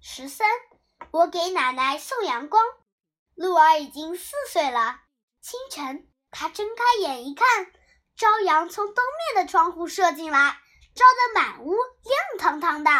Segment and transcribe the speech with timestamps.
[0.00, 0.48] 十三，
[1.10, 2.62] 我给奶奶送阳光。
[3.34, 5.00] 鹿儿已经四岁了。
[5.42, 7.46] 清晨，他睁开眼一看，
[8.16, 9.04] 朝阳从东
[9.34, 10.58] 面的窗户射进来，
[10.94, 12.90] 照得满屋亮堂堂的。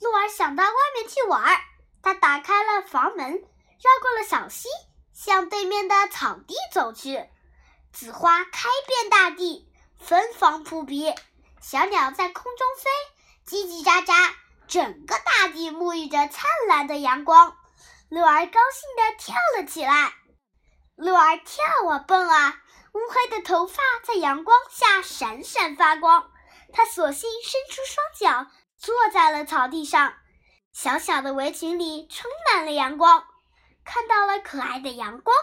[0.00, 1.60] 鹿儿想到外面去玩儿，
[2.02, 3.40] 他打开了房门，绕
[4.00, 4.68] 过了小溪，
[5.14, 7.28] 向对面的草地走去。
[7.92, 11.14] 紫花开遍大地，芬芳扑鼻，
[11.60, 12.90] 小鸟在空中飞，
[13.46, 14.34] 叽叽喳喳。
[14.68, 17.56] 整个大大地沐浴着灿烂的阳光，
[18.08, 20.12] 鹿儿高兴地跳了起来。
[20.94, 22.62] 鹿儿跳啊蹦啊，
[22.92, 26.30] 乌黑的头发在阳光下闪闪发光。
[26.72, 30.14] 它索性伸出双脚，坐在了草地上。
[30.72, 33.26] 小小的围裙里充满了阳光，
[33.84, 35.34] 看到了可爱的阳光，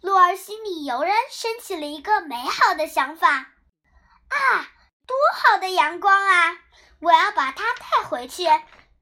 [0.00, 3.28] 鹿儿心里油然升起了一个美好的想法。
[3.28, 4.68] 啊，
[5.06, 6.58] 多好的阳光啊！
[7.00, 8.42] 我要把它带回去，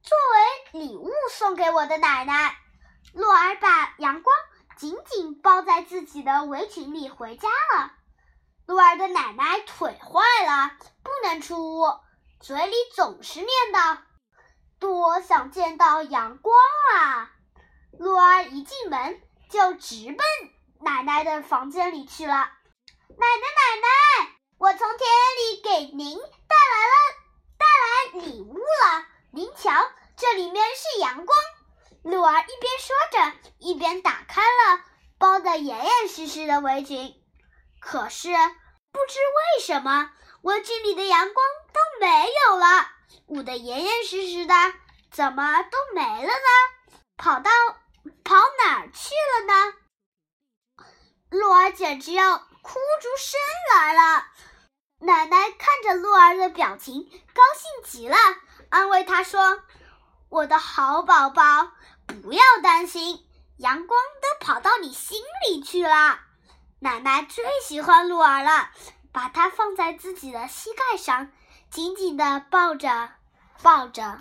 [0.07, 2.57] 作为礼物送给我的奶奶。
[3.13, 4.37] 洛儿把阳光
[4.77, 7.93] 紧紧包在自己的围裙里回家了。
[8.67, 10.71] 洛儿的奶奶腿坏了，
[11.03, 11.99] 不能出屋，
[12.41, 13.99] 嘴里总是念叨
[14.79, 16.55] ：“多想见到阳光
[16.95, 17.33] 啊！”
[17.99, 20.19] 洛儿一进门就直奔
[20.81, 22.35] 奶奶的房间里去了。
[22.35, 27.17] 奶奶，奶奶，我从田里给您带来了。
[27.59, 29.73] 带来礼物了，您瞧，
[30.17, 31.39] 这里面是阳光。
[32.03, 34.85] 鹿儿一边说着，一边打开了
[35.19, 37.15] 包得严严实实的围裙。
[37.81, 40.11] 可是不知为什么，
[40.43, 42.89] 围裙里的阳光都没有了，
[43.27, 44.55] 捂得严严实实的，
[45.11, 46.99] 怎么都没了呢？
[47.17, 47.51] 跑到
[48.25, 49.75] 跑哪儿去了呢？
[51.31, 53.41] 鹿儿简直要哭出声
[53.75, 54.27] 来了。
[54.99, 58.17] 奶奶看着鹿儿的表情，高兴极了，
[58.77, 59.63] 安慰他说
[60.29, 61.71] ：“我的好宝宝，
[62.07, 65.19] 不要担心，阳光都跑到你心
[65.49, 66.21] 里去了。”
[66.81, 68.69] 奶奶最喜欢鹿儿了，
[69.13, 71.33] 把它放在自己的膝盖上，
[71.71, 73.13] 紧紧地抱着，
[73.63, 74.19] 抱着。